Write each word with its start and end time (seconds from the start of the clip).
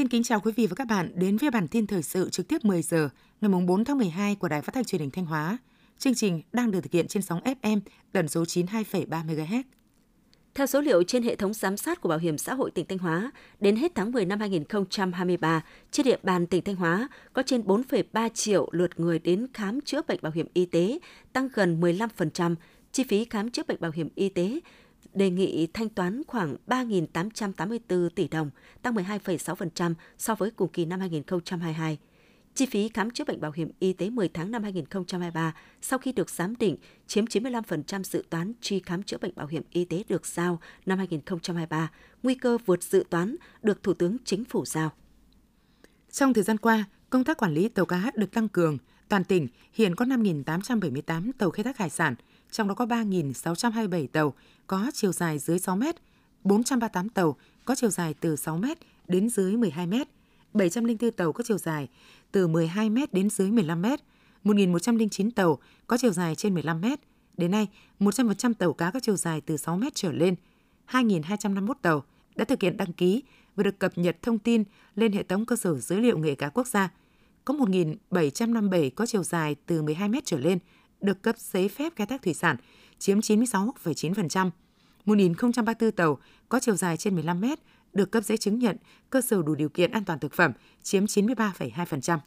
Xin 0.00 0.08
kính 0.08 0.22
chào 0.22 0.40
quý 0.40 0.52
vị 0.56 0.66
và 0.66 0.74
các 0.74 0.86
bạn 0.86 1.12
đến 1.14 1.36
với 1.36 1.50
bản 1.50 1.68
tin 1.68 1.86
thời 1.86 2.02
sự 2.02 2.30
trực 2.30 2.48
tiếp 2.48 2.64
10 2.64 2.82
giờ 2.82 3.08
ngày 3.40 3.50
4 3.66 3.84
tháng 3.84 3.98
12 3.98 4.34
của 4.34 4.48
Đài 4.48 4.62
Phát 4.62 4.74
thanh 4.74 4.84
Truyền 4.84 5.00
hình 5.00 5.10
Thanh 5.10 5.24
Hóa. 5.24 5.58
Chương 5.98 6.14
trình 6.14 6.42
đang 6.52 6.70
được 6.70 6.80
thực 6.80 6.92
hiện 6.92 7.08
trên 7.08 7.22
sóng 7.22 7.40
FM 7.40 7.80
tần 8.12 8.28
số 8.28 8.42
92,3 8.42 9.26
MHz. 9.26 9.62
Theo 10.54 10.66
số 10.66 10.80
liệu 10.80 11.02
trên 11.02 11.22
hệ 11.22 11.36
thống 11.36 11.54
giám 11.54 11.76
sát 11.76 12.00
của 12.00 12.08
Bảo 12.08 12.18
hiểm 12.18 12.38
xã 12.38 12.54
hội 12.54 12.70
tỉnh 12.70 12.86
Thanh 12.86 12.98
Hóa, 12.98 13.30
đến 13.60 13.76
hết 13.76 13.92
tháng 13.94 14.12
10 14.12 14.24
năm 14.24 14.40
2023, 14.40 15.64
trên 15.90 16.04
địa 16.04 16.18
bàn 16.22 16.46
tỉnh 16.46 16.64
Thanh 16.64 16.76
Hóa 16.76 17.08
có 17.32 17.42
trên 17.46 17.62
4,3 17.62 18.28
triệu 18.28 18.68
lượt 18.72 19.00
người 19.00 19.18
đến 19.18 19.46
khám 19.54 19.80
chữa 19.80 20.00
bệnh 20.08 20.18
bảo 20.22 20.32
hiểm 20.32 20.46
y 20.54 20.66
tế, 20.66 20.98
tăng 21.32 21.48
gần 21.54 21.80
15%. 21.80 22.54
Chi 22.92 23.04
phí 23.04 23.24
khám 23.24 23.50
chữa 23.50 23.62
bệnh 23.68 23.80
bảo 23.80 23.90
hiểm 23.94 24.08
y 24.14 24.28
tế 24.28 24.60
đề 25.14 25.30
nghị 25.30 25.66
thanh 25.74 25.88
toán 25.88 26.22
khoảng 26.26 26.56
3.884 26.66 28.08
tỷ 28.08 28.28
đồng, 28.28 28.50
tăng 28.82 28.94
12,6% 28.94 29.94
so 30.18 30.34
với 30.34 30.50
cùng 30.50 30.68
kỳ 30.68 30.84
năm 30.84 31.00
2022. 31.00 31.98
Chi 32.54 32.66
phí 32.66 32.88
khám 32.88 33.10
chữa 33.10 33.24
bệnh 33.24 33.40
bảo 33.40 33.52
hiểm 33.52 33.70
y 33.78 33.92
tế 33.92 34.10
10 34.10 34.28
tháng 34.28 34.50
năm 34.50 34.62
2023 34.62 35.54
sau 35.82 35.98
khi 35.98 36.12
được 36.12 36.30
giám 36.30 36.56
định 36.56 36.76
chiếm 37.06 37.24
95% 37.24 38.02
dự 38.02 38.24
toán 38.30 38.52
chi 38.60 38.82
khám 38.86 39.02
chữa 39.02 39.18
bệnh 39.18 39.34
bảo 39.34 39.46
hiểm 39.46 39.62
y 39.70 39.84
tế 39.84 40.02
được 40.08 40.26
giao 40.26 40.60
năm 40.86 40.98
2023, 40.98 41.90
nguy 42.22 42.34
cơ 42.34 42.58
vượt 42.66 42.82
dự 42.82 43.04
toán 43.10 43.36
được 43.62 43.82
Thủ 43.82 43.94
tướng 43.94 44.16
Chính 44.24 44.44
phủ 44.44 44.64
giao. 44.64 44.92
Trong 46.10 46.34
thời 46.34 46.44
gian 46.44 46.58
qua, 46.58 46.84
công 47.10 47.24
tác 47.24 47.36
quản 47.36 47.54
lý 47.54 47.68
tàu 47.68 47.86
cá 47.86 48.10
được 48.14 48.32
tăng 48.32 48.48
cường. 48.48 48.78
Toàn 49.08 49.24
tỉnh 49.24 49.48
hiện 49.72 49.94
có 49.94 50.04
5.878 50.04 51.30
tàu 51.38 51.50
khai 51.50 51.64
thác 51.64 51.78
hải 51.78 51.90
sản, 51.90 52.14
trong 52.50 52.68
đó 52.68 52.74
có 52.74 52.86
3.627 52.86 54.06
tàu 54.06 54.34
có 54.66 54.90
chiều 54.94 55.12
dài 55.12 55.38
dưới 55.38 55.58
6 55.58 55.76
mét, 55.76 55.96
438 56.44 57.08
tàu 57.08 57.36
có 57.64 57.74
chiều 57.74 57.90
dài 57.90 58.14
từ 58.20 58.36
6 58.36 58.58
mét 58.58 58.78
đến 59.08 59.28
dưới 59.28 59.56
12 59.56 59.86
mét, 59.86 60.08
704 60.54 61.10
tàu 61.10 61.32
có 61.32 61.44
chiều 61.46 61.58
dài 61.58 61.88
từ 62.32 62.48
12 62.48 62.90
mét 62.90 63.12
đến 63.14 63.30
dưới 63.30 63.50
15 63.50 63.82
mét, 63.82 64.00
1.109 64.44 65.30
tàu 65.30 65.58
có 65.86 65.96
chiều 65.96 66.12
dài 66.12 66.34
trên 66.34 66.54
15 66.54 66.80
mét. 66.80 67.00
Đến 67.36 67.50
nay, 67.50 67.68
100% 68.00 68.54
tàu 68.54 68.72
cá 68.72 68.90
có 68.90 69.00
chiều 69.02 69.16
dài 69.16 69.40
từ 69.40 69.56
6 69.56 69.76
mét 69.76 69.94
trở 69.94 70.12
lên, 70.12 70.34
2.251 70.88 71.74
tàu 71.82 72.04
đã 72.36 72.44
thực 72.44 72.62
hiện 72.62 72.76
đăng 72.76 72.92
ký 72.92 73.22
và 73.56 73.62
được 73.62 73.78
cập 73.78 73.98
nhật 73.98 74.16
thông 74.22 74.38
tin 74.38 74.64
lên 74.94 75.12
hệ 75.12 75.22
thống 75.22 75.46
cơ 75.46 75.56
sở 75.56 75.78
dữ 75.78 76.00
liệu 76.00 76.18
nghề 76.18 76.34
cá 76.34 76.48
quốc 76.48 76.66
gia. 76.66 76.90
Có 77.44 77.54
1.757 77.54 78.90
có 78.94 79.06
chiều 79.06 79.22
dài 79.22 79.56
từ 79.66 79.82
12 79.82 80.08
mét 80.08 80.24
trở 80.26 80.38
lên 80.38 80.58
được 81.00 81.22
cấp 81.22 81.38
giấy 81.38 81.68
phép 81.68 81.92
khai 81.96 82.06
thác 82.06 82.22
thủy 82.22 82.34
sản, 82.34 82.56
chiếm 82.98 83.20
96,9%. 83.20 84.50
1.034 85.06 85.90
tàu 85.90 86.18
có 86.48 86.60
chiều 86.60 86.76
dài 86.76 86.96
trên 86.96 87.14
15 87.14 87.40
mét 87.40 87.58
được 87.92 88.10
cấp 88.10 88.24
giấy 88.24 88.38
chứng 88.38 88.58
nhận 88.58 88.76
cơ 89.10 89.20
sở 89.20 89.42
đủ 89.42 89.54
điều 89.54 89.68
kiện 89.68 89.90
an 89.90 90.04
toàn 90.04 90.18
thực 90.18 90.32
phẩm, 90.32 90.52
chiếm 90.82 91.04
93,2%. 91.04 92.18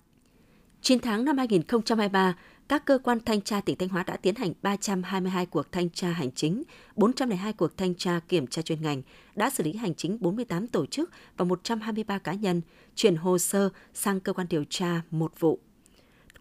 9 0.82 1.00
tháng 1.00 1.26
năm 1.26 1.38
2023, 1.38 2.36
các 2.68 2.86
cơ 2.86 2.98
quan 3.04 3.20
thanh 3.26 3.42
tra 3.42 3.62
tỉnh 3.62 3.78
Thanh 3.78 3.90
Hóa 3.90 4.04
đã 4.04 4.18
tiến 4.18 4.36
hành 4.36 4.54
322 4.62 5.46
cuộc 5.46 5.72
thanh 5.72 5.90
tra 5.90 6.12
hành 6.12 6.32
chính, 6.32 6.64
402 6.96 7.54
cuộc 7.54 7.78
thanh 7.78 7.96
tra 7.96 8.20
kiểm 8.28 8.48
tra 8.48 8.62
chuyên 8.62 8.82
ngành, 8.82 9.02
đã 9.36 9.50
xử 9.50 9.64
lý 9.64 9.74
hành 9.74 9.96
chính 9.96 10.18
48 10.20 10.68
tổ 10.68 10.86
chức 10.86 11.12
và 11.38 11.46
123 11.46 12.18
cá 12.18 12.34
nhân, 12.34 12.62
chuyển 12.96 13.16
hồ 13.16 13.38
sơ 13.38 13.70
sang 13.94 14.20
cơ 14.20 14.34
quan 14.34 14.48
điều 14.50 14.64
tra 14.70 15.02
một 15.12 15.40
vụ. 15.40 15.60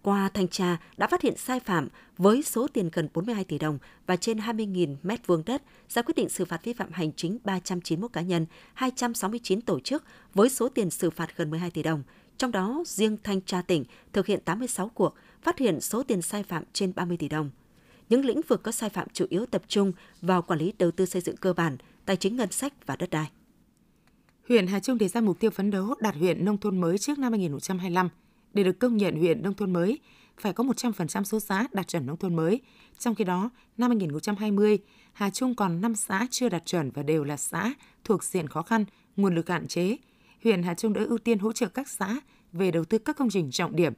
Qua 0.03 0.28
thanh 0.34 0.48
tra 0.48 0.77
đã 0.97 1.06
phát 1.06 1.22
hiện 1.22 1.36
sai 1.36 1.61
phạm 1.61 1.89
với 2.19 2.42
số 2.42 2.69
tiền 2.72 2.91
gần 2.92 3.08
42 3.14 3.45
tỷ 3.45 3.58
đồng 3.58 3.78
và 4.06 4.17
trên 4.17 4.39
20.000 4.39 4.97
mét 5.03 5.27
vuông 5.27 5.42
đất, 5.47 5.62
ra 5.89 6.03
quyết 6.03 6.14
định 6.17 6.28
xử 6.28 6.45
phạt 6.45 6.64
vi 6.64 6.72
phạm 6.72 6.92
hành 6.92 7.12
chính 7.12 7.39
391 7.45 8.13
cá 8.13 8.20
nhân, 8.20 8.46
269 8.74 9.61
tổ 9.61 9.80
chức 9.80 10.05
với 10.35 10.48
số 10.48 10.68
tiền 10.68 10.90
xử 10.90 11.11
phạt 11.11 11.36
gần 11.36 11.51
12 11.51 11.70
tỷ 11.70 11.83
đồng. 11.83 12.02
Trong 12.39 12.51
đó, 12.51 12.83
riêng 12.86 13.17
thanh 13.23 13.40
tra 13.40 13.63
tỉnh 13.63 13.85
thực 14.13 14.27
hiện 14.27 14.40
86 14.45 14.89
cuộc, 14.89 15.14
phát 15.42 15.58
hiện 15.58 15.80
số 15.80 16.02
tiền 16.02 16.23
sai 16.23 16.42
phạm 16.42 16.64
trên 16.73 16.92
30 16.95 17.17
tỷ 17.17 17.29
đồng. 17.29 17.51
Những 18.08 18.24
lĩnh 18.24 18.40
vực 18.48 18.63
có 18.63 18.73
sai 18.73 18.90
phạm 18.90 19.08
chủ 19.13 19.27
yếu 19.30 19.46
tập 19.46 19.63
trung 19.69 19.92
vào 20.23 20.42
quản 20.42 20.58
lý 20.58 20.73
đầu 20.79 20.90
tư 20.90 21.07
xây 21.07 21.23
dựng 21.23 21.36
cơ 21.36 21.52
bản, 21.52 21.77
tài 22.07 22.17
chính 22.17 22.36
ngân 22.36 22.51
sách 22.51 22.86
và 22.86 22.96
đất 22.96 23.11
đai. 23.11 23.30
Huyện 24.48 24.67
Hà 24.67 24.80
Trung 24.80 24.98
đề 24.98 25.08
ra 25.08 25.20
mục 25.20 25.40
tiêu 25.40 25.51
phấn 25.51 25.70
đấu 25.70 25.95
đạt 26.01 26.14
huyện 26.14 26.45
nông 26.45 26.58
thôn 26.58 26.80
mới 26.80 26.98
trước 26.98 27.19
năm 27.19 27.33
2025 27.33 28.08
để 28.55 28.64
được 28.64 28.79
công 28.79 28.96
nhận 28.96 29.17
huyện 29.17 29.42
nông 29.42 29.55
thôn 29.55 29.73
mới, 29.73 29.98
phải 30.40 30.52
có 30.52 30.64
100% 30.64 31.24
số 31.24 31.40
xã 31.40 31.67
đạt 31.73 31.89
chuẩn 31.89 32.07
nông 32.07 32.17
thôn 32.17 32.36
mới. 32.36 32.61
Trong 32.98 33.14
khi 33.14 33.24
đó, 33.24 33.51
năm 33.79 33.90
2020, 33.90 34.79
Hà 35.13 35.30
Trung 35.30 35.55
còn 35.55 35.80
5 35.80 35.95
xã 35.95 36.27
chưa 36.30 36.48
đạt 36.48 36.67
chuẩn 36.67 36.90
và 36.90 37.02
đều 37.02 37.24
là 37.24 37.36
xã 37.36 37.74
thuộc 38.05 38.24
diện 38.24 38.48
khó 38.48 38.63
khăn, 38.63 38.85
nguồn 39.17 39.35
lực 39.35 39.48
hạn 39.48 39.67
chế. 39.67 39.96
Huyện 40.45 40.63
Hà 40.63 40.74
Trung 40.74 40.92
đã 40.92 41.05
ưu 41.05 41.18
tiên 41.18 41.39
hỗ 41.39 41.52
trợ 41.52 41.68
các 41.68 41.89
xã 41.89 42.20
về 42.52 42.70
đầu 42.70 42.85
tư 42.85 42.98
các 42.98 43.17
công 43.17 43.30
trình 43.30 43.51
trọng 43.51 43.77
điểm. 43.77 43.92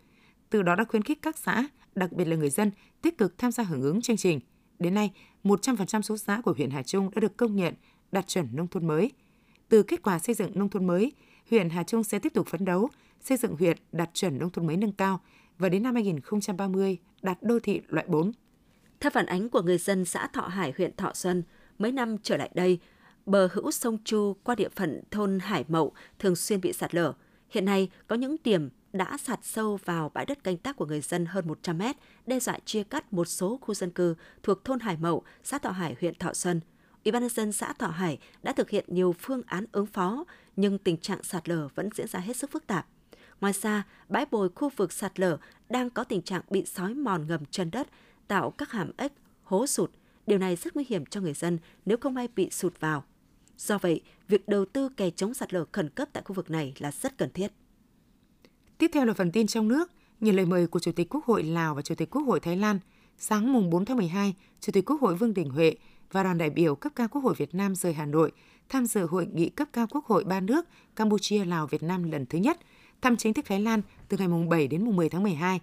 Từ 0.50 0.62
đó 0.62 0.74
đã 0.74 0.84
khuyến 0.84 1.02
khích 1.02 1.22
các 1.22 1.38
xã, 1.38 1.66
đặc 1.94 2.12
biệt 2.12 2.24
là 2.24 2.36
người 2.36 2.50
dân, 2.50 2.70
tích 3.02 3.18
cực 3.18 3.38
tham 3.38 3.52
gia 3.52 3.64
hưởng 3.64 3.82
ứng 3.82 4.02
chương 4.02 4.16
trình. 4.16 4.40
Đến 4.78 4.94
nay, 4.94 5.10
100% 5.44 6.02
số 6.02 6.16
xã 6.16 6.40
của 6.44 6.52
huyện 6.56 6.70
Hà 6.70 6.82
Trung 6.82 7.10
đã 7.14 7.20
được 7.20 7.36
công 7.36 7.56
nhận 7.56 7.74
đạt 8.12 8.28
chuẩn 8.28 8.48
nông 8.56 8.68
thôn 8.68 8.86
mới. 8.86 9.10
Từ 9.68 9.82
kết 9.82 10.02
quả 10.02 10.18
xây 10.18 10.34
dựng 10.34 10.50
nông 10.54 10.68
thôn 10.68 10.86
mới, 10.86 11.12
huyện 11.50 11.68
Hà 11.68 11.82
Trung 11.82 12.04
sẽ 12.04 12.18
tiếp 12.18 12.34
tục 12.34 12.46
phấn 12.46 12.64
đấu 12.64 12.88
xây 13.20 13.36
dựng 13.36 13.56
huyện 13.56 13.76
đạt 13.92 14.10
chuẩn 14.14 14.38
nông 14.38 14.50
thôn 14.50 14.66
mới 14.66 14.76
nâng 14.76 14.92
cao 14.92 15.20
và 15.58 15.68
đến 15.68 15.82
năm 15.82 15.94
2030 15.94 16.98
đạt 17.22 17.38
đô 17.42 17.58
thị 17.58 17.80
loại 17.88 18.06
4. 18.08 18.32
Theo 19.00 19.10
phản 19.10 19.26
ánh 19.26 19.48
của 19.48 19.62
người 19.62 19.78
dân 19.78 20.04
xã 20.04 20.26
Thọ 20.26 20.42
Hải, 20.42 20.72
huyện 20.76 20.96
Thọ 20.96 21.12
Xuân, 21.14 21.42
mấy 21.78 21.92
năm 21.92 22.16
trở 22.22 22.36
lại 22.36 22.50
đây, 22.54 22.78
bờ 23.26 23.48
hữu 23.52 23.70
sông 23.70 23.98
Chu 24.04 24.36
qua 24.44 24.54
địa 24.54 24.68
phận 24.68 25.00
thôn 25.10 25.38
Hải 25.38 25.64
Mậu 25.68 25.92
thường 26.18 26.36
xuyên 26.36 26.60
bị 26.60 26.72
sạt 26.72 26.94
lở. 26.94 27.12
Hiện 27.50 27.64
nay 27.64 27.90
có 28.06 28.16
những 28.16 28.36
điểm 28.44 28.68
đã 28.92 29.16
sạt 29.16 29.38
sâu 29.42 29.78
vào 29.84 30.10
bãi 30.14 30.26
đất 30.26 30.44
canh 30.44 30.56
tác 30.56 30.76
của 30.76 30.86
người 30.86 31.00
dân 31.00 31.26
hơn 31.26 31.48
100 31.48 31.78
mét, 31.78 31.96
đe 32.26 32.40
dọa 32.40 32.58
chia 32.64 32.82
cắt 32.82 33.12
một 33.12 33.24
số 33.24 33.58
khu 33.60 33.74
dân 33.74 33.90
cư 33.90 34.14
thuộc 34.42 34.64
thôn 34.64 34.80
Hải 34.80 34.96
Mậu, 34.96 35.22
xã 35.44 35.58
Thọ 35.58 35.70
Hải, 35.70 35.96
huyện 36.00 36.14
Thọ 36.14 36.34
Xuân. 36.34 36.60
Ủy 37.04 37.12
ban 37.12 37.22
nhân 37.22 37.30
dân 37.30 37.52
xã 37.52 37.72
Thọ 37.72 37.86
Hải 37.86 38.18
đã 38.42 38.52
thực 38.52 38.70
hiện 38.70 38.84
nhiều 38.88 39.14
phương 39.18 39.42
án 39.46 39.64
ứng 39.72 39.86
phó, 39.86 40.24
nhưng 40.56 40.78
tình 40.78 40.96
trạng 40.96 41.22
sạt 41.22 41.48
lở 41.48 41.68
vẫn 41.74 41.88
diễn 41.94 42.06
ra 42.06 42.20
hết 42.20 42.36
sức 42.36 42.50
phức 42.50 42.66
tạp. 42.66 42.86
Ngoài 43.40 43.52
ra, 43.52 43.86
bãi 44.08 44.26
bồi 44.30 44.48
khu 44.54 44.70
vực 44.76 44.92
sạt 44.92 45.20
lở 45.20 45.38
đang 45.68 45.90
có 45.90 46.04
tình 46.04 46.22
trạng 46.22 46.42
bị 46.50 46.64
sói 46.64 46.94
mòn 46.94 47.26
ngầm 47.26 47.44
chân 47.50 47.70
đất, 47.70 47.88
tạo 48.28 48.50
các 48.50 48.70
hàm 48.70 48.90
ếch, 48.96 49.12
hố 49.42 49.66
sụt. 49.66 49.90
Điều 50.26 50.38
này 50.38 50.56
rất 50.56 50.74
nguy 50.74 50.84
hiểm 50.88 51.06
cho 51.06 51.20
người 51.20 51.34
dân 51.34 51.58
nếu 51.84 51.96
không 51.96 52.14
may 52.14 52.28
bị 52.36 52.50
sụt 52.50 52.80
vào. 52.80 53.04
Do 53.58 53.78
vậy, 53.78 54.00
việc 54.28 54.48
đầu 54.48 54.64
tư 54.64 54.88
kè 54.88 55.10
chống 55.10 55.34
sạt 55.34 55.54
lở 55.54 55.64
khẩn 55.72 55.88
cấp 55.88 56.08
tại 56.12 56.22
khu 56.26 56.34
vực 56.34 56.50
này 56.50 56.74
là 56.78 56.90
rất 56.92 57.18
cần 57.18 57.30
thiết. 57.30 57.52
Tiếp 58.78 58.90
theo 58.92 59.04
là 59.04 59.14
phần 59.14 59.32
tin 59.32 59.46
trong 59.46 59.68
nước. 59.68 59.90
Nhận 60.20 60.36
lời 60.36 60.46
mời 60.46 60.66
của 60.66 60.78
Chủ 60.80 60.92
tịch 60.92 61.08
Quốc 61.10 61.24
hội 61.24 61.42
Lào 61.42 61.74
và 61.74 61.82
Chủ 61.82 61.94
tịch 61.94 62.10
Quốc 62.10 62.22
hội 62.22 62.40
Thái 62.40 62.56
Lan, 62.56 62.78
sáng 63.18 63.52
mùng 63.52 63.70
4 63.70 63.84
tháng 63.84 63.96
12, 63.96 64.34
Chủ 64.60 64.72
tịch 64.72 64.84
Quốc 64.90 65.00
hội 65.00 65.14
Vương 65.14 65.34
Đình 65.34 65.50
Huệ 65.50 65.74
và 66.14 66.22
đoàn 66.22 66.38
đại 66.38 66.50
biểu 66.50 66.74
cấp 66.74 66.92
cao 66.96 67.08
Quốc 67.08 67.24
hội 67.24 67.34
Việt 67.34 67.54
Nam 67.54 67.74
rời 67.74 67.92
Hà 67.92 68.06
Nội 68.06 68.32
tham 68.68 68.86
dự 68.86 69.06
hội 69.06 69.26
nghị 69.32 69.48
cấp 69.48 69.68
cao 69.72 69.86
Quốc 69.90 70.04
hội 70.06 70.24
ba 70.24 70.40
nước 70.40 70.66
Campuchia, 70.96 71.44
Lào, 71.44 71.66
Việt 71.66 71.82
Nam 71.82 72.02
lần 72.10 72.26
thứ 72.26 72.38
nhất– 72.38 72.58
thăm 73.02 73.16
chính 73.16 73.34
thức 73.34 73.44
Thái 73.48 73.60
Lan 73.60 73.82
từ 74.08 74.16
ngày 74.16 74.28
7 74.50 74.68
đến 74.68 74.84
mùng 74.84 74.96
10 74.96 75.08
tháng 75.08 75.22
12. 75.22 75.60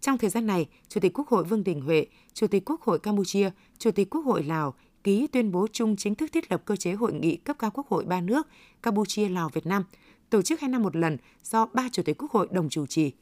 Trong 0.00 0.18
thời 0.18 0.30
gian 0.30 0.46
này, 0.46 0.68
Chủ 0.88 1.00
tịch 1.00 1.12
Quốc 1.18 1.28
hội 1.28 1.44
Vương 1.44 1.64
Đình 1.64 1.80
Huệ, 1.80 2.06
Chủ 2.34 2.46
tịch 2.46 2.64
Quốc 2.70 2.82
hội 2.82 2.98
Campuchia, 2.98 3.50
Chủ 3.78 3.90
tịch 3.90 4.10
Quốc 4.10 4.20
hội 4.20 4.42
Lào 4.42 4.74
ký 5.04 5.26
tuyên 5.26 5.52
bố 5.52 5.66
chung 5.72 5.96
chính 5.96 6.14
thức 6.14 6.30
thiết 6.32 6.50
lập 6.50 6.62
cơ 6.64 6.76
chế 6.76 6.92
hội 6.92 7.12
nghị 7.12 7.36
cấp 7.36 7.56
cao 7.58 7.70
Quốc 7.70 7.88
hội 7.88 8.04
ba 8.04 8.20
nước 8.20 8.46
Campuchia, 8.82 9.28
Lào, 9.28 9.48
Việt 9.48 9.66
Nam, 9.66 9.84
tổ 10.30 10.42
chức 10.42 10.60
hai 10.60 10.70
năm 10.70 10.82
một 10.82 10.96
lần 10.96 11.16
do 11.44 11.66
ba 11.66 11.88
Chủ 11.92 12.02
tịch 12.02 12.16
Quốc 12.18 12.32
hội 12.32 12.48
đồng 12.50 12.68
chủ 12.68 12.86
trì. 12.86 13.12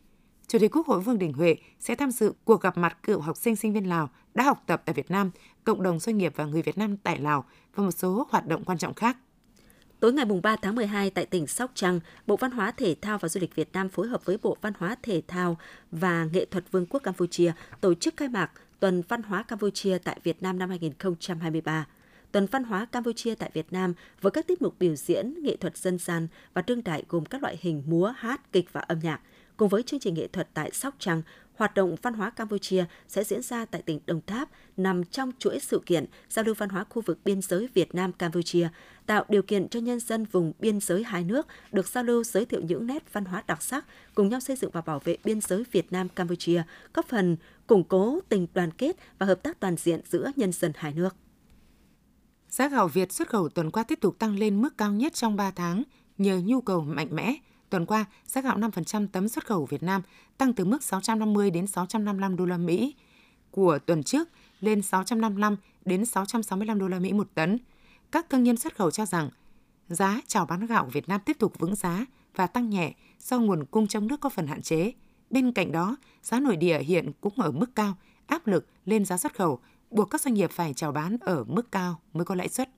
Chủ 0.49 0.59
tịch 0.59 0.77
Quốc 0.77 0.87
hội 0.87 1.01
Vương 1.01 1.19
Đình 1.19 1.33
Huệ 1.33 1.57
sẽ 1.81 1.95
tham 1.95 2.11
dự 2.11 2.33
cuộc 2.45 2.61
gặp 2.61 2.79
mặt 2.79 2.99
cựu 3.03 3.21
học 3.21 3.37
sinh 3.37 3.56
sinh 3.56 3.73
viên 3.73 3.89
Lào 3.89 4.11
đã 4.35 4.45
học 4.45 4.62
tập 4.67 4.83
tại 4.85 4.95
Việt 4.95 5.11
Nam, 5.11 5.31
cộng 5.65 5.83
đồng 5.83 5.99
doanh 5.99 6.19
nghiệp 6.19 6.33
và 6.37 6.45
người 6.45 6.62
Việt 6.62 6.79
Nam 6.79 6.97
tại 6.97 7.19
Lào 7.19 7.45
và 7.75 7.85
một 7.85 7.91
số 7.91 8.27
hoạt 8.31 8.47
động 8.47 8.65
quan 8.65 8.79
trọng 8.79 8.95
khác. 8.95 9.17
Tối 10.00 10.12
ngày 10.12 10.25
3 10.43 10.56
tháng 10.56 10.75
12 10.75 11.11
tại 11.11 11.27
tỉnh 11.27 11.47
Sóc 11.47 11.71
Trăng, 11.75 12.00
Bộ 12.27 12.37
Văn 12.37 12.50
hóa 12.50 12.71
Thể 12.71 12.97
thao 13.03 13.19
và 13.19 13.29
Du 13.29 13.41
lịch 13.41 13.55
Việt 13.55 13.73
Nam 13.73 13.89
phối 13.89 14.09
hợp 14.09 14.25
với 14.25 14.39
Bộ 14.43 14.56
Văn 14.61 14.73
hóa 14.79 14.97
Thể 15.03 15.23
thao 15.29 15.56
và 15.91 16.25
Nghệ 16.33 16.45
thuật 16.45 16.65
Vương 16.71 16.87
quốc 16.87 17.01
Campuchia 17.01 17.53
tổ 17.81 17.94
chức 17.94 18.17
khai 18.17 18.29
mạc 18.29 18.51
Tuần 18.81 19.03
Văn 19.09 19.23
hóa 19.23 19.43
Campuchia 19.43 19.99
tại 19.99 20.21
Việt 20.23 20.43
Nam 20.43 20.59
năm 20.59 20.69
2023. 20.69 21.87
Tuần 22.33 22.47
Văn 22.47 22.65
hóa 22.65 22.87
Campuchia 22.93 23.35
tại 23.35 23.51
Việt 23.55 23.73
Nam 23.73 23.94
với 24.21 24.33
các 24.33 24.47
tiết 24.47 24.62
mục 24.62 24.75
biểu 24.79 24.94
diễn, 24.94 25.35
nghệ 25.43 25.56
thuật 25.56 25.77
dân 25.77 25.99
gian 25.99 26.29
và 26.55 26.62
đương 26.62 26.85
đại 26.85 27.05
gồm 27.09 27.25
các 27.25 27.43
loại 27.43 27.59
hình 27.61 27.83
múa, 27.87 28.12
hát, 28.17 28.53
kịch 28.53 28.73
và 28.73 28.81
âm 28.81 28.99
nhạc. 28.99 29.21
Cùng 29.58 29.69
với 29.69 29.82
chương 29.82 30.00
trình 30.00 30.14
nghệ 30.14 30.26
thuật 30.26 30.49
tại 30.55 30.70
Sóc 30.72 30.94
Trăng, 30.99 31.22
Hoạt 31.55 31.75
động 31.75 31.96
văn 32.02 32.14
hóa 32.14 32.31
Campuchia 32.31 32.84
sẽ 33.08 33.25
diễn 33.25 33.43
ra 33.43 33.64
tại 33.64 33.82
tỉnh 33.82 34.00
Đồng 34.06 34.20
Tháp, 34.26 34.49
nằm 34.76 35.05
trong 35.05 35.32
chuỗi 35.38 35.58
sự 35.60 35.82
kiện 35.87 36.05
giao 36.31 36.44
lưu 36.44 36.55
văn 36.58 36.69
hóa 36.69 36.84
khu 36.88 37.02
vực 37.06 37.19
biên 37.25 37.43
giới 37.43 37.69
Việt 37.75 37.94
Nam 37.94 38.12
Campuchia, 38.12 38.69
tạo 39.06 39.25
điều 39.28 39.43
kiện 39.43 39.69
cho 39.69 39.81
nhân 39.81 40.00
dân 40.00 40.25
vùng 40.25 40.52
biên 40.58 40.81
giới 40.81 41.05
hai 41.05 41.25
nước 41.25 41.46
được 41.72 41.88
giao 41.88 42.05
lưu 42.05 42.25
giới 42.25 42.44
thiệu 42.44 42.60
những 42.60 42.87
nét 42.87 43.12
văn 43.12 43.25
hóa 43.25 43.43
đặc 43.46 43.62
sắc, 43.62 43.84
cùng 44.14 44.28
nhau 44.28 44.40
xây 44.40 44.56
dựng 44.56 44.70
và 44.70 44.81
bảo 44.81 44.99
vệ 45.05 45.16
biên 45.25 45.40
giới 45.40 45.64
Việt 45.72 45.93
Nam 45.93 46.08
Campuchia, 46.08 46.62
góp 46.94 47.08
phần 47.08 47.37
củng 47.66 47.84
cố 47.84 48.20
tình 48.28 48.46
đoàn 48.55 48.70
kết 48.70 48.96
và 49.19 49.26
hợp 49.26 49.43
tác 49.43 49.60
toàn 49.60 49.76
diện 49.76 50.00
giữa 50.10 50.31
nhân 50.37 50.52
dân 50.52 50.72
hai 50.75 50.93
nước. 50.93 51.16
Giá 52.49 52.69
gạo 52.69 52.88
Việt 52.88 53.12
xuất 53.12 53.28
khẩu 53.28 53.49
tuần 53.49 53.70
qua 53.70 53.82
tiếp 53.82 53.99
tục 54.00 54.19
tăng 54.19 54.38
lên 54.38 54.62
mức 54.62 54.78
cao 54.78 54.93
nhất 54.93 55.14
trong 55.14 55.37
3 55.37 55.50
tháng 55.50 55.82
nhờ 56.19 56.40
nhu 56.44 56.60
cầu 56.60 56.81
mạnh 56.81 57.08
mẽ 57.10 57.37
Tuần 57.70 57.87
qua, 57.87 58.05
giá 58.26 58.41
gạo 58.41 58.59
5% 58.59 59.06
tấm 59.12 59.29
xuất 59.29 59.47
khẩu 59.47 59.67
Việt 59.67 59.82
Nam 59.82 60.03
tăng 60.38 60.53
từ 60.53 60.65
mức 60.65 60.82
650 60.82 61.50
đến 61.50 61.67
655 61.67 62.37
đô 62.37 62.47
la 62.47 62.56
Mỹ 62.56 62.94
của 63.50 63.79
tuần 63.79 64.03
trước 64.03 64.29
lên 64.61 64.82
655 64.82 65.56
đến 65.85 66.06
665 66.06 66.79
đô 66.79 66.88
la 66.88 66.99
Mỹ 66.99 67.12
một 67.12 67.29
tấn. 67.35 67.59
Các 68.11 68.31
thương 68.31 68.43
nhân 68.43 68.56
xuất 68.56 68.76
khẩu 68.76 68.91
cho 68.91 69.06
rằng 69.06 69.31
giá 69.88 70.20
chào 70.26 70.47
bán 70.47 70.67
gạo 70.67 70.88
Việt 70.93 71.09
Nam 71.09 71.20
tiếp 71.25 71.37
tục 71.38 71.59
vững 71.59 71.75
giá 71.75 72.06
và 72.35 72.47
tăng 72.47 72.70
nhẹ 72.70 72.94
do 73.20 73.38
nguồn 73.38 73.65
cung 73.65 73.87
trong 73.87 74.06
nước 74.06 74.20
có 74.20 74.29
phần 74.29 74.47
hạn 74.47 74.62
chế. 74.62 74.93
Bên 75.31 75.53
cạnh 75.53 75.73
đó, 75.73 75.97
giá 76.23 76.41
nội 76.41 76.56
địa 76.56 76.79
hiện 76.79 77.12
cũng 77.20 77.41
ở 77.41 77.50
mức 77.50 77.75
cao, 77.75 77.97
áp 78.26 78.47
lực 78.47 78.67
lên 78.85 79.05
giá 79.05 79.19
xuất 79.19 79.35
khẩu, 79.35 79.59
buộc 79.91 80.11
các 80.11 80.20
doanh 80.20 80.35
nghiệp 80.35 80.50
phải 80.50 80.75
chào 80.75 80.93
bán 80.93 81.17
ở 81.20 81.44
mức 81.44 81.73
cao 81.73 82.00
mới 82.12 82.25
có 82.25 82.35
lãi 82.35 82.49
suất. 82.49 82.70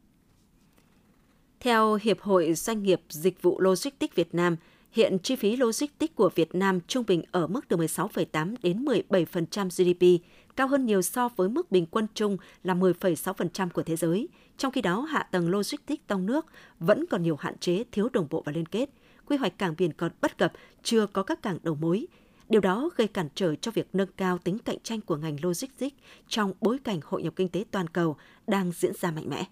Theo 1.60 1.98
Hiệp 2.02 2.20
hội 2.20 2.54
Doanh 2.54 2.82
nghiệp 2.82 3.02
Dịch 3.08 3.42
vụ 3.42 3.60
Logistics 3.60 4.14
Việt 4.14 4.34
Nam, 4.34 4.56
hiện 4.92 5.18
chi 5.18 5.36
phí 5.36 5.56
logistics 5.56 6.14
của 6.14 6.30
Việt 6.34 6.54
Nam 6.54 6.80
trung 6.80 7.04
bình 7.06 7.22
ở 7.32 7.46
mức 7.46 7.68
từ 7.68 7.76
16,8 7.76 8.54
đến 8.62 8.84
17% 8.84 9.68
GDP, 9.68 10.24
cao 10.56 10.68
hơn 10.68 10.86
nhiều 10.86 11.02
so 11.02 11.28
với 11.36 11.48
mức 11.48 11.70
bình 11.70 11.86
quân 11.86 12.06
chung 12.14 12.36
là 12.64 12.74
10,6% 12.74 13.68
của 13.70 13.82
thế 13.82 13.96
giới. 13.96 14.28
Trong 14.58 14.72
khi 14.72 14.80
đó, 14.80 15.00
hạ 15.00 15.22
tầng 15.22 15.50
logistics 15.50 16.02
trong 16.08 16.26
nước 16.26 16.46
vẫn 16.78 17.04
còn 17.10 17.22
nhiều 17.22 17.36
hạn 17.36 17.58
chế, 17.58 17.84
thiếu 17.92 18.08
đồng 18.12 18.26
bộ 18.30 18.42
và 18.46 18.52
liên 18.52 18.66
kết. 18.66 18.90
Quy 19.26 19.36
hoạch 19.36 19.58
cảng 19.58 19.74
biển 19.78 19.92
còn 19.92 20.10
bất 20.20 20.38
cập, 20.38 20.52
chưa 20.82 21.06
có 21.06 21.22
các 21.22 21.42
cảng 21.42 21.58
đầu 21.62 21.74
mối. 21.74 22.06
Điều 22.48 22.60
đó 22.60 22.90
gây 22.96 23.08
cản 23.08 23.28
trở 23.34 23.54
cho 23.54 23.70
việc 23.70 23.88
nâng 23.92 24.12
cao 24.16 24.38
tính 24.38 24.58
cạnh 24.58 24.78
tranh 24.82 25.00
của 25.00 25.16
ngành 25.16 25.36
logistics 25.42 25.96
trong 26.28 26.52
bối 26.60 26.78
cảnh 26.84 27.00
hội 27.04 27.22
nhập 27.22 27.32
kinh 27.36 27.48
tế 27.48 27.64
toàn 27.70 27.88
cầu 27.88 28.16
đang 28.46 28.72
diễn 28.72 28.92
ra 28.94 29.10
mạnh 29.10 29.28
mẽ. 29.28 29.44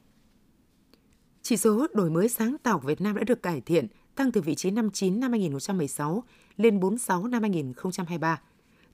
Chỉ 1.43 1.57
số 1.57 1.87
đổi 1.95 2.11
mới 2.11 2.29
sáng 2.29 2.57
tạo 2.63 2.79
Việt 2.79 3.01
Nam 3.01 3.17
đã 3.17 3.25
được 3.25 3.43
cải 3.43 3.61
thiện, 3.61 3.87
tăng 4.19 4.33
từ 4.33 4.41
vị 4.41 4.55
trí 4.55 4.71
59 4.71 5.21
năm 5.21 5.31
2016 5.31 6.23
lên 6.57 6.81
46 6.81 7.27
năm 7.27 7.43
2023. 7.43 8.41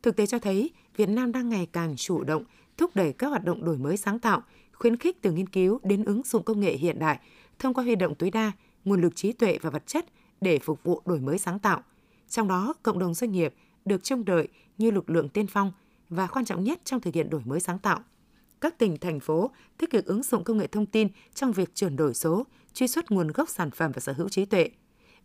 Thực 0.02 0.16
tế 0.16 0.26
cho 0.26 0.38
thấy 0.38 0.70
Việt 0.96 1.08
Nam 1.08 1.32
đang 1.32 1.48
ngày 1.48 1.68
càng 1.72 1.96
chủ 1.96 2.24
động 2.24 2.44
thúc 2.76 2.90
đẩy 2.94 3.12
các 3.12 3.28
hoạt 3.28 3.44
động 3.44 3.64
đổi 3.64 3.78
mới 3.78 3.96
sáng 3.96 4.18
tạo, 4.18 4.42
khuyến 4.72 4.96
khích 4.96 5.22
từ 5.22 5.32
nghiên 5.32 5.48
cứu 5.48 5.80
đến 5.82 6.04
ứng 6.04 6.22
dụng 6.24 6.42
công 6.42 6.60
nghệ 6.60 6.76
hiện 6.76 6.98
đại 6.98 7.18
thông 7.58 7.74
qua 7.74 7.84
huy 7.84 7.96
động 7.96 8.14
tối 8.14 8.30
đa 8.30 8.52
nguồn 8.84 9.00
lực 9.00 9.16
trí 9.16 9.32
tuệ 9.32 9.58
và 9.62 9.70
vật 9.70 9.86
chất 9.86 10.06
để 10.40 10.58
phục 10.58 10.82
vụ 10.82 11.02
đổi 11.04 11.20
mới 11.20 11.38
sáng 11.38 11.58
tạo. 11.58 11.82
Trong 12.28 12.48
đó, 12.48 12.74
cộng 12.82 12.98
đồng 12.98 13.14
doanh 13.14 13.32
nghiệp 13.32 13.54
được 13.84 14.04
trông 14.04 14.24
đợi 14.24 14.48
như 14.78 14.90
lực 14.90 15.10
lượng 15.10 15.28
tiên 15.28 15.46
phong 15.46 15.72
và 16.08 16.26
quan 16.26 16.44
trọng 16.44 16.64
nhất 16.64 16.80
trong 16.84 17.00
thực 17.00 17.14
hiện 17.14 17.30
đổi 17.30 17.42
mới 17.44 17.60
sáng 17.60 17.78
tạo. 17.78 18.00
Các 18.60 18.78
tỉnh, 18.78 18.96
thành 18.98 19.20
phố 19.20 19.50
tích 19.78 19.90
cực 19.90 20.06
ứng 20.06 20.22
dụng 20.22 20.44
công 20.44 20.58
nghệ 20.58 20.66
thông 20.66 20.86
tin 20.86 21.08
trong 21.34 21.52
việc 21.52 21.74
chuyển 21.74 21.96
đổi 21.96 22.14
số, 22.14 22.46
truy 22.74 22.88
xuất 22.88 23.10
nguồn 23.10 23.28
gốc 23.28 23.48
sản 23.48 23.70
phẩm 23.70 23.92
và 23.94 24.00
sở 24.00 24.12
hữu 24.12 24.28
trí 24.28 24.44
tuệ. 24.44 24.70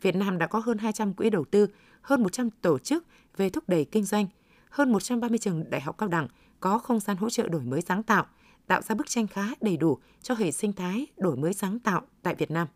Việt 0.01 0.15
Nam 0.15 0.37
đã 0.37 0.47
có 0.47 0.59
hơn 0.59 0.77
200 0.77 1.13
quỹ 1.13 1.29
đầu 1.29 1.45
tư, 1.45 1.67
hơn 2.01 2.23
100 2.23 2.49
tổ 2.49 2.79
chức 2.79 3.05
về 3.37 3.49
thúc 3.49 3.63
đẩy 3.69 3.85
kinh 3.85 4.03
doanh, 4.03 4.27
hơn 4.69 4.91
130 4.91 5.37
trường 5.37 5.69
đại 5.69 5.81
học 5.81 5.97
cao 5.97 6.09
đẳng 6.09 6.27
có 6.59 6.77
không 6.77 6.99
gian 6.99 7.17
hỗ 7.17 7.29
trợ 7.29 7.47
đổi 7.47 7.61
mới 7.61 7.81
sáng 7.81 8.03
tạo, 8.03 8.25
tạo 8.67 8.81
ra 8.81 8.95
bức 8.95 9.09
tranh 9.09 9.27
khá 9.27 9.47
đầy 9.61 9.77
đủ 9.77 9.97
cho 10.21 10.35
hệ 10.35 10.51
sinh 10.51 10.73
thái 10.73 11.07
đổi 11.17 11.35
mới 11.35 11.53
sáng 11.53 11.79
tạo 11.79 12.01
tại 12.23 12.35
Việt 12.35 12.51
Nam. 12.51 12.67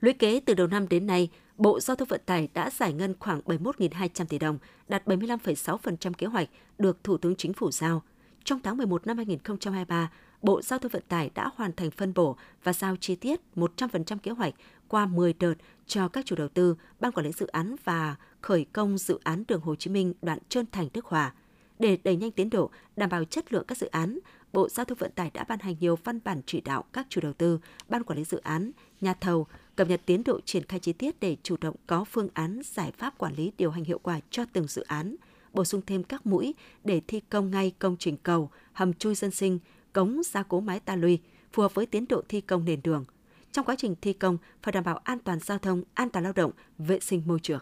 Lũy 0.00 0.12
kế 0.12 0.40
từ 0.40 0.54
đầu 0.54 0.66
năm 0.66 0.88
đến 0.88 1.06
nay, 1.06 1.30
Bộ 1.56 1.80
Giao 1.80 1.96
thông 1.96 2.08
Vận 2.08 2.20
tải 2.26 2.48
đã 2.54 2.70
giải 2.70 2.92
ngân 2.92 3.14
khoảng 3.18 3.40
71.200 3.40 4.24
tỷ 4.26 4.38
đồng, 4.38 4.58
đạt 4.88 5.06
75,6% 5.06 6.12
kế 6.12 6.26
hoạch 6.26 6.48
được 6.78 7.04
Thủ 7.04 7.18
tướng 7.18 7.36
Chính 7.36 7.52
phủ 7.52 7.70
giao. 7.70 8.02
Trong 8.44 8.60
tháng 8.62 8.76
11 8.76 9.06
năm 9.06 9.16
2023, 9.16 10.10
Bộ 10.42 10.62
Giao 10.62 10.78
thông 10.78 10.92
Vận 10.92 11.02
tải 11.08 11.30
đã 11.34 11.50
hoàn 11.56 11.72
thành 11.72 11.90
phân 11.90 12.14
bổ 12.14 12.36
và 12.64 12.72
giao 12.72 12.96
chi 12.96 13.14
tiết 13.14 13.40
100% 13.56 14.18
kế 14.18 14.30
hoạch 14.30 14.54
qua 14.88 15.06
10 15.06 15.32
đợt 15.32 15.54
cho 15.86 16.08
các 16.08 16.26
chủ 16.26 16.36
đầu 16.36 16.48
tư, 16.48 16.76
ban 17.00 17.12
quản 17.12 17.26
lý 17.26 17.32
dự 17.32 17.46
án 17.46 17.76
và 17.84 18.16
khởi 18.40 18.66
công 18.72 18.98
dự 18.98 19.20
án 19.24 19.44
đường 19.48 19.60
Hồ 19.60 19.74
Chí 19.74 19.90
Minh 19.90 20.14
đoạn 20.22 20.38
Trơn 20.48 20.66
Thành 20.72 20.88
Đức 20.92 21.04
Hòa. 21.04 21.34
Để 21.78 21.98
đẩy 22.04 22.16
nhanh 22.16 22.30
tiến 22.30 22.50
độ, 22.50 22.70
đảm 22.96 23.08
bảo 23.08 23.24
chất 23.24 23.52
lượng 23.52 23.64
các 23.68 23.78
dự 23.78 23.86
án, 23.86 24.18
Bộ 24.52 24.68
Giao 24.68 24.84
thông 24.84 24.98
Vận 24.98 25.12
tải 25.12 25.30
đã 25.34 25.44
ban 25.44 25.58
hành 25.58 25.76
nhiều 25.80 25.98
văn 26.04 26.20
bản 26.24 26.40
chỉ 26.46 26.60
đạo 26.60 26.84
các 26.92 27.06
chủ 27.08 27.20
đầu 27.20 27.32
tư, 27.32 27.58
ban 27.88 28.02
quản 28.02 28.18
lý 28.18 28.24
dự 28.24 28.38
án, 28.38 28.70
nhà 29.00 29.14
thầu 29.14 29.46
cập 29.76 29.88
nhật 29.88 30.00
tiến 30.06 30.24
độ 30.24 30.40
triển 30.40 30.66
khai 30.66 30.80
chi 30.80 30.92
tiết 30.92 31.20
để 31.20 31.36
chủ 31.42 31.56
động 31.60 31.76
có 31.86 32.04
phương 32.04 32.28
án 32.34 32.60
giải 32.64 32.92
pháp 32.98 33.18
quản 33.18 33.34
lý 33.34 33.52
điều 33.58 33.70
hành 33.70 33.84
hiệu 33.84 33.98
quả 33.98 34.20
cho 34.30 34.44
từng 34.52 34.66
dự 34.66 34.82
án, 34.82 35.16
bổ 35.52 35.64
sung 35.64 35.80
thêm 35.86 36.04
các 36.04 36.26
mũi 36.26 36.54
để 36.84 37.00
thi 37.08 37.20
công 37.20 37.50
ngay 37.50 37.72
công 37.78 37.96
trình 37.98 38.16
cầu, 38.16 38.50
hầm 38.72 38.92
chui 38.92 39.14
dân 39.14 39.30
sinh, 39.30 39.58
cống 39.92 40.22
gia 40.24 40.42
cố 40.42 40.60
mái 40.60 40.80
ta 40.80 40.96
luy, 40.96 41.18
phù 41.52 41.62
hợp 41.62 41.74
với 41.74 41.86
tiến 41.86 42.04
độ 42.08 42.22
thi 42.28 42.40
công 42.40 42.64
nền 42.64 42.80
đường. 42.82 43.04
Trong 43.52 43.64
quá 43.66 43.74
trình 43.78 43.94
thi 44.00 44.12
công 44.12 44.38
phải 44.62 44.72
đảm 44.72 44.84
bảo 44.84 44.96
an 44.96 45.18
toàn 45.18 45.40
giao 45.40 45.58
thông, 45.58 45.82
an 45.94 46.10
toàn 46.10 46.24
lao 46.24 46.32
động, 46.32 46.50
vệ 46.78 47.00
sinh 47.00 47.22
môi 47.26 47.38
trường. 47.42 47.60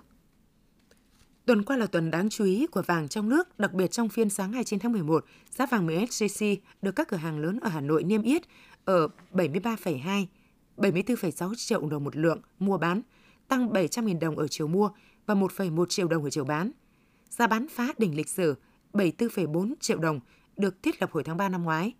Tuần 1.46 1.62
qua 1.62 1.76
là 1.76 1.86
tuần 1.86 2.10
đáng 2.10 2.30
chú 2.30 2.44
ý 2.44 2.66
của 2.66 2.82
vàng 2.82 3.08
trong 3.08 3.28
nước, 3.28 3.58
đặc 3.58 3.72
biệt 3.72 3.90
trong 3.90 4.08
phiên 4.08 4.30
sáng 4.30 4.52
29 4.52 4.78
tháng 4.78 4.92
11, 4.92 5.24
giá 5.50 5.66
vàng 5.66 5.86
MSJC 5.86 6.56
được 6.82 6.92
các 6.92 7.08
cửa 7.08 7.16
hàng 7.16 7.38
lớn 7.38 7.58
ở 7.60 7.68
Hà 7.68 7.80
Nội 7.80 8.04
niêm 8.04 8.22
yết 8.22 8.42
ở 8.84 9.08
73,2 9.32 10.26
74,6 10.76 11.54
triệu 11.54 11.86
đồng 11.86 12.04
một 12.04 12.16
lượng 12.16 12.40
mua 12.58 12.78
bán, 12.78 13.02
tăng 13.48 13.68
700.000 13.68 14.18
đồng 14.18 14.36
ở 14.36 14.48
chiều 14.48 14.68
mua 14.68 14.90
và 15.26 15.34
1,1 15.34 15.86
triệu 15.86 16.08
đồng 16.08 16.24
ở 16.24 16.30
chiều 16.30 16.44
bán. 16.44 16.70
Giá 17.30 17.46
bán 17.46 17.66
phá 17.70 17.88
đỉnh 17.98 18.16
lịch 18.16 18.28
sử 18.28 18.54
74,4 18.92 19.74
triệu 19.80 19.98
đồng 19.98 20.20
được 20.56 20.82
thiết 20.82 21.00
lập 21.00 21.10
hồi 21.12 21.24
tháng 21.24 21.36
3 21.36 21.48
năm 21.48 21.62
ngoái. 21.62 21.94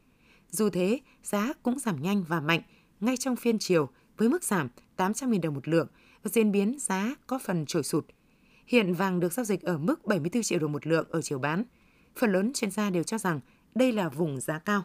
Dù 0.51 0.71
thế, 0.71 1.01
giá 1.23 1.53
cũng 1.63 1.79
giảm 1.79 2.03
nhanh 2.03 2.25
và 2.29 2.41
mạnh 2.41 2.61
ngay 3.01 3.17
trong 3.17 3.37
phiên 3.37 3.59
chiều 3.59 3.89
với 4.17 4.29
mức 4.29 4.45
giảm 4.45 4.69
800.000 4.97 5.41
đồng 5.41 5.55
một 5.55 5.69
lượng 5.69 5.89
và 6.23 6.31
diễn 6.35 6.53
biến 6.53 6.79
giá 6.79 7.15
có 7.27 7.39
phần 7.39 7.67
trồi 7.67 7.83
sụt. 7.83 8.07
Hiện 8.67 8.95
vàng 8.95 9.21
được 9.21 9.33
giao 9.33 9.45
dịch 9.45 9.63
ở 9.63 9.79
mức 9.79 10.07
74 10.07 10.43
triệu 10.43 10.59
đồng 10.59 10.73
một 10.73 10.87
lượng 10.87 11.07
ở 11.11 11.23
chiều 11.23 11.39
bán. 11.39 11.65
Phần 12.17 12.33
lớn 12.33 12.53
chuyên 12.55 12.71
gia 12.71 12.91
đều 12.91 13.03
cho 13.03 13.19
rằng 13.19 13.41
đây 13.75 13.93
là 13.93 14.09
vùng 14.09 14.41
giá 14.41 14.59
cao. 14.59 14.83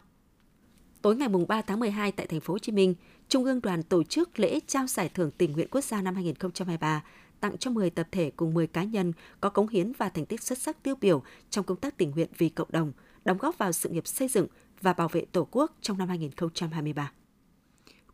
Tối 1.02 1.16
ngày 1.16 1.30
3 1.48 1.62
tháng 1.62 1.80
12 1.80 2.12
tại 2.12 2.28
thành 2.28 2.40
phố 2.40 2.54
Hồ 2.54 2.60
Chí 2.60 2.72
Minh, 2.72 2.96
Trung 3.30 3.44
ương 3.44 3.62
Đoàn 3.62 3.84
tổ 3.84 4.04
chức 4.04 4.40
lễ 4.40 4.60
trao 4.68 4.88
giải 4.88 5.10
thưởng 5.10 5.32
tình 5.38 5.52
nguyện 5.52 5.68
quốc 5.72 5.84
gia 5.84 6.02
năm 6.02 6.16
2023 6.16 7.04
tặng 7.40 7.58
cho 7.58 7.72
10 7.72 7.90
tập 7.90 8.08
thể 8.12 8.32
cùng 8.36 8.54
10 8.54 8.68
cá 8.68 8.84
nhân 8.84 9.14
có 9.42 9.50
cống 9.50 9.68
hiến 9.68 9.92
và 9.98 10.10
thành 10.10 10.26
tích 10.26 10.44
xuất 10.44 10.58
sắc 10.58 10.84
tiêu 10.84 10.96
biểu 11.02 11.24
trong 11.50 11.66
công 11.66 11.78
tác 11.78 11.98
tình 11.98 12.12
nguyện 12.12 12.30
vì 12.38 12.50
cộng 12.50 12.72
đồng, 12.72 12.92
đóng 13.26 13.38
góp 13.38 13.58
vào 13.58 13.72
sự 13.72 13.90
nghiệp 13.90 14.08
xây 14.08 14.28
dựng 14.28 14.48
và 14.86 14.94
bảo 14.94 15.08
vệ 15.08 15.26
Tổ 15.32 15.48
quốc 15.52 15.76
trong 15.82 15.98
năm 15.98 16.08
2023. 16.08 17.12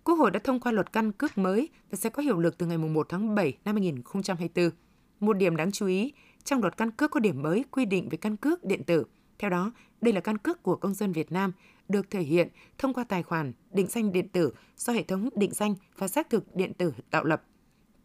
Quốc 0.04 0.16
hội 0.16 0.32
đã 0.32 0.40
thông 0.44 0.60
qua 0.60 0.72
luật 0.72 0.94
căn 0.94 1.12
cước 1.12 1.38
mới 1.38 1.70
và 1.92 1.96
sẽ 1.96 2.10
có 2.10 2.24
hiệu 2.24 2.40
lực 2.40 2.58
từ 2.58 2.66
ngày 2.66 2.78
1 2.78 3.10
tháng 3.10 3.36
7 3.36 3.58
năm 3.66 3.76
2024. 3.76 4.70
Một 5.20 5.34
điểm 5.34 5.56
đáng 5.56 5.72
chú 5.72 5.88
ý, 5.88 6.14
trong 6.44 6.62
luật 6.62 6.78
căn 6.78 6.92
cước 6.92 7.12
có 7.12 7.20
điểm 7.20 7.42
mới 7.42 7.66
quy 7.72 7.86
định 7.86 8.10
về 8.10 8.18
căn 8.18 8.38
cước 8.38 8.64
điện 8.64 8.84
tử. 8.84 9.06
Theo 9.40 9.50
đó, 9.50 9.72
đây 10.02 10.14
là 10.14 10.22
căn 10.22 10.38
cước 10.38 10.64
của 10.64 10.76
công 10.76 10.94
dân 10.94 11.12
Việt 11.12 11.32
Nam 11.32 11.52
được 11.90 12.10
thể 12.10 12.22
hiện 12.22 12.48
thông 12.78 12.94
qua 12.94 13.04
tài 13.04 13.24
khoản 13.24 13.54
định 13.72 13.88
danh 13.88 14.12
điện 14.12 14.30
tử 14.30 14.54
do 14.78 14.94
hệ 14.94 15.04
thống 15.04 15.30
định 15.36 15.52
danh 15.54 15.76
và 15.98 16.08
xác 16.08 16.30
thực 16.30 16.56
điện 16.56 16.74
tử 16.74 16.94
tạo 17.10 17.24
lập. 17.24 17.44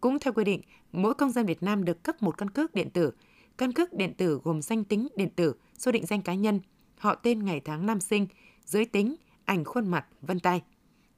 Cũng 0.01 0.19
theo 0.19 0.33
quy 0.33 0.45
định, 0.45 0.61
mỗi 0.93 1.15
công 1.15 1.31
dân 1.31 1.47
Việt 1.47 1.63
Nam 1.63 1.85
được 1.85 2.03
cấp 2.03 2.23
một 2.23 2.39
căn 2.39 2.51
cước 2.51 2.75
điện 2.75 2.91
tử. 2.91 3.13
Căn 3.59 3.73
cước 3.73 3.93
điện 3.93 4.15
tử 4.15 4.41
gồm 4.45 4.63
danh 4.63 4.85
tính 4.85 5.09
điện 5.17 5.31
tử, 5.37 5.55
số 5.79 5.93
định 5.93 6.07
danh 6.07 6.23
cá 6.23 6.35
nhân, 6.35 6.61
họ 6.99 7.15
tên 7.15 7.45
ngày 7.45 7.61
tháng 7.65 7.87
năm 7.87 8.01
sinh, 8.01 8.27
giới 8.67 8.85
tính, 8.85 9.15
ảnh 9.45 9.65
khuôn 9.65 9.89
mặt, 9.89 10.07
vân 10.23 10.41
tay. 10.41 10.63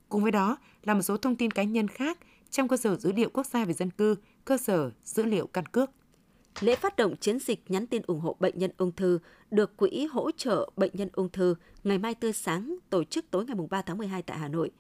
Cùng 0.09 0.23
với 0.23 0.33
đó 0.33 0.57
là 0.83 0.95
một 0.95 1.03
số 1.03 1.17
thông 1.17 1.37
tin 1.37 1.51
cá 1.51 1.63
nhân 1.63 1.89
khác 1.89 2.19
trong 2.51 2.69
cơ 2.69 2.77
sở 2.77 2.97
dữ 2.97 3.13
liệu 3.13 3.31
quốc 3.33 3.47
gia 3.47 3.65
về 3.65 3.73
dân 3.73 3.91
cư, 3.91 4.17
cơ 4.45 4.57
sở 4.57 4.91
dữ 5.05 5.23
liệu 5.23 5.47
căn 5.47 5.67
cước. 5.67 5.91
Lễ 6.61 6.77
phát 6.77 6.97
động 6.97 7.17
chiến 7.17 7.39
dịch 7.39 7.71
nhắn 7.71 7.87
tin 7.87 8.03
ủng 8.07 8.21
hộ 8.21 8.37
bệnh 8.41 8.59
nhân 8.59 8.71
ung 8.77 8.93
thư 8.93 9.19
được 9.51 9.77
Quỹ 9.77 10.09
hỗ 10.13 10.31
trợ 10.31 10.71
bệnh 10.77 10.91
nhân 10.95 11.09
ung 11.13 11.29
thư 11.29 11.55
ngày 11.85 11.99
mai 11.99 12.15
tươi 12.15 12.33
sáng 12.33 12.79
tổ 12.91 13.05
chức 13.05 13.31
tối 13.31 13.45
ngày 13.45 13.57
3 13.71 13.83
tháng 13.83 13.99
12 13.99 14.23
tại 14.23 14.39
Hà 14.39 14.49
Nội. 14.49 14.71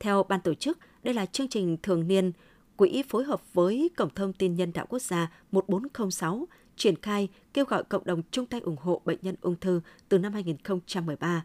Theo 0.00 0.22
ban 0.22 0.40
tổ 0.40 0.54
chức, 0.54 0.78
đây 1.02 1.14
là 1.14 1.26
chương 1.26 1.48
trình 1.48 1.76
thường 1.82 2.08
niên 2.08 2.32
Quỹ 2.76 3.02
phối 3.08 3.24
hợp 3.24 3.54
với 3.54 3.90
Cổng 3.96 4.14
thông 4.14 4.32
tin 4.32 4.54
nhân 4.54 4.72
đạo 4.72 4.86
quốc 4.88 5.02
gia 5.02 5.32
1406 5.50 6.48
triển 6.76 6.96
khai 6.96 7.28
kêu 7.54 7.64
gọi 7.64 7.84
cộng 7.84 8.04
đồng 8.04 8.22
chung 8.30 8.46
tay 8.46 8.60
ủng 8.60 8.76
hộ 8.80 9.00
bệnh 9.04 9.18
nhân 9.22 9.34
ung 9.40 9.56
thư 9.56 9.80
từ 10.08 10.18
năm 10.18 10.32
2013. 10.32 11.44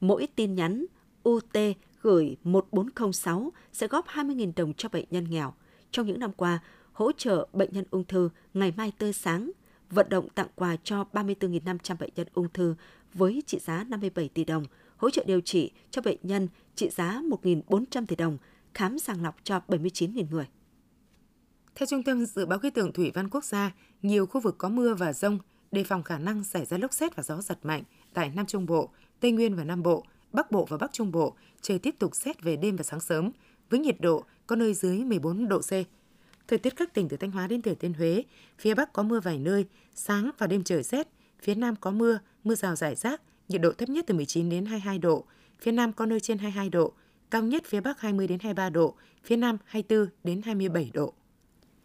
Mỗi 0.00 0.28
tin 0.36 0.54
nhắn 0.54 0.86
UT 1.28 1.56
gửi 2.02 2.36
1406 2.44 3.52
sẽ 3.72 3.86
góp 3.86 4.06
20.000 4.06 4.52
đồng 4.56 4.74
cho 4.74 4.88
bệnh 4.88 5.04
nhân 5.10 5.30
nghèo. 5.30 5.54
Trong 5.90 6.06
những 6.06 6.20
năm 6.20 6.32
qua, 6.32 6.58
hỗ 6.92 7.12
trợ 7.12 7.48
bệnh 7.52 7.72
nhân 7.72 7.84
ung 7.90 8.04
thư 8.04 8.28
ngày 8.54 8.72
mai 8.76 8.92
tươi 8.98 9.12
sáng, 9.12 9.50
vận 9.90 10.08
động 10.08 10.28
tặng 10.28 10.48
quà 10.54 10.76
cho 10.84 11.04
34.500 11.12 11.96
bệnh 11.96 12.10
nhân 12.16 12.26
ung 12.34 12.48
thư 12.48 12.74
với 13.14 13.42
trị 13.46 13.58
giá 13.58 13.84
57 13.88 14.28
tỷ 14.28 14.44
đồng, 14.44 14.64
hỗ 14.96 15.10
trợ 15.10 15.24
điều 15.26 15.40
trị 15.40 15.70
cho 15.90 16.02
bệnh 16.02 16.18
nhân 16.22 16.48
trị 16.74 16.90
giá 16.90 17.22
1.400 17.42 18.06
tỷ 18.06 18.16
đồng, 18.16 18.38
khám 18.74 18.98
sàng 18.98 19.22
lọc 19.22 19.36
cho 19.44 19.60
79.000 19.68 20.24
người. 20.30 20.46
Theo 21.74 21.86
Trung 21.86 22.02
tâm 22.02 22.26
Dự 22.26 22.46
báo 22.46 22.58
Khí 22.58 22.70
tượng 22.70 22.92
Thủy 22.92 23.10
văn 23.14 23.28
Quốc 23.30 23.44
gia, 23.44 23.72
nhiều 24.02 24.26
khu 24.26 24.40
vực 24.40 24.54
có 24.58 24.68
mưa 24.68 24.94
và 24.94 25.12
rông, 25.12 25.38
đề 25.72 25.84
phòng 25.84 26.02
khả 26.02 26.18
năng 26.18 26.44
xảy 26.44 26.64
ra 26.64 26.78
lốc 26.78 26.92
xét 26.92 27.16
và 27.16 27.22
gió 27.22 27.40
giật 27.40 27.58
mạnh 27.62 27.82
tại 28.14 28.32
Nam 28.34 28.46
Trung 28.46 28.66
Bộ, 28.66 28.90
Tây 29.20 29.32
Nguyên 29.32 29.54
và 29.56 29.64
Nam 29.64 29.82
Bộ, 29.82 30.04
Bắc 30.32 30.50
Bộ 30.50 30.64
và 30.64 30.76
Bắc 30.76 30.92
Trung 30.92 31.12
Bộ, 31.12 31.34
trời 31.62 31.78
tiếp 31.78 31.94
tục 31.98 32.16
rét 32.16 32.42
về 32.42 32.56
đêm 32.56 32.76
và 32.76 32.82
sáng 32.82 33.00
sớm, 33.00 33.30
với 33.70 33.80
nhiệt 33.80 34.00
độ 34.00 34.24
có 34.46 34.56
nơi 34.56 34.74
dưới 34.74 34.98
14 34.98 35.48
độ 35.48 35.58
C. 35.58 35.70
Thời 36.48 36.58
tiết 36.58 36.76
các 36.76 36.94
tỉnh 36.94 37.08
từ 37.08 37.16
Thanh 37.16 37.30
Hóa 37.30 37.46
đến 37.46 37.62
Thừa 37.62 37.74
Thiên 37.74 37.94
Huế, 37.94 38.22
phía 38.58 38.74
Bắc 38.74 38.92
có 38.92 39.02
mưa 39.02 39.20
vài 39.20 39.38
nơi, 39.38 39.66
sáng 39.94 40.30
và 40.38 40.46
đêm 40.46 40.64
trời 40.64 40.82
rét, 40.82 41.08
phía 41.42 41.54
Nam 41.54 41.76
có 41.76 41.90
mưa, 41.90 42.18
mưa 42.44 42.54
rào 42.54 42.76
rải 42.76 42.94
rác, 42.94 43.22
nhiệt 43.48 43.60
độ 43.60 43.72
thấp 43.72 43.88
nhất 43.88 44.04
từ 44.08 44.14
19 44.14 44.48
đến 44.48 44.66
22 44.66 44.98
độ, 44.98 45.24
phía 45.60 45.72
Nam 45.72 45.92
có 45.92 46.06
nơi 46.06 46.20
trên 46.20 46.38
22 46.38 46.70
độ, 46.70 46.92
cao 47.30 47.42
nhất 47.42 47.62
phía 47.66 47.80
Bắc 47.80 48.00
20 48.00 48.26
đến 48.26 48.38
23 48.38 48.70
độ, 48.70 48.94
phía 49.24 49.36
Nam 49.36 49.58
24 49.64 50.08
đến 50.24 50.42
27 50.44 50.90
độ. 50.94 51.12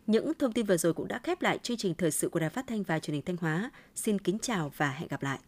Những 0.07 0.33
thông 0.39 0.53
tin 0.53 0.65
vừa 0.65 0.77
rồi 0.77 0.93
cũng 0.93 1.07
đã 1.07 1.19
khép 1.23 1.41
lại 1.41 1.57
chương 1.63 1.77
trình 1.77 1.93
thời 1.97 2.11
sự 2.11 2.29
của 2.29 2.39
Đài 2.39 2.49
Phát 2.49 2.67
thanh 2.67 2.83
và 2.83 2.99
Truyền 2.99 3.13
hình 3.13 3.25
Thanh 3.25 3.37
Hóa. 3.37 3.71
Xin 3.95 4.19
kính 4.19 4.39
chào 4.39 4.71
và 4.77 4.91
hẹn 4.91 5.07
gặp 5.07 5.23
lại. 5.23 5.39